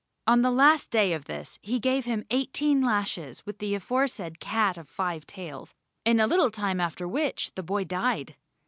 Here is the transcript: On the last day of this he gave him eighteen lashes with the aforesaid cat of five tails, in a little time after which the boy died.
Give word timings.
On 0.25 0.41
the 0.41 0.49
last 0.49 0.89
day 0.89 1.13
of 1.13 1.25
this 1.25 1.59
he 1.61 1.79
gave 1.79 2.05
him 2.05 2.25
eighteen 2.31 2.81
lashes 2.81 3.45
with 3.45 3.59
the 3.59 3.75
aforesaid 3.75 4.39
cat 4.39 4.75
of 4.75 4.89
five 4.89 5.27
tails, 5.27 5.75
in 6.05 6.19
a 6.19 6.25
little 6.25 6.49
time 6.49 6.79
after 6.81 7.07
which 7.07 7.53
the 7.53 7.61
boy 7.61 7.83
died. 7.83 8.35